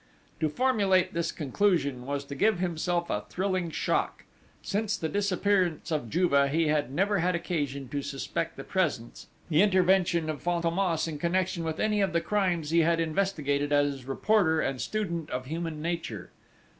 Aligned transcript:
To 0.39 0.49
formulate 0.49 1.13
this 1.13 1.31
conclusion 1.31 2.07
was 2.07 2.25
to 2.25 2.33
give 2.33 2.57
himself 2.57 3.11
a 3.11 3.25
thrilling 3.29 3.69
shock.... 3.69 4.23
Since 4.63 4.97
the 4.97 5.07
disappearance 5.07 5.91
of 5.91 6.09
Juve, 6.09 6.49
he 6.49 6.69
had 6.69 6.91
never 6.91 7.19
had 7.19 7.35
occasion 7.35 7.87
to 7.89 8.01
suspect 8.01 8.57
the 8.57 8.63
presence, 8.63 9.27
the 9.47 9.61
intervention 9.61 10.27
of 10.27 10.43
Fantômas 10.43 11.07
in 11.07 11.19
connection 11.19 11.63
with 11.63 11.79
any 11.79 12.01
of 12.01 12.13
the 12.13 12.21
crimes 12.21 12.71
he 12.71 12.79
had 12.79 12.99
investigated 12.99 13.71
as 13.71 14.05
reporter 14.05 14.59
and 14.59 14.81
student 14.81 15.29
of 15.29 15.45
human 15.45 15.83
nature. 15.83 16.31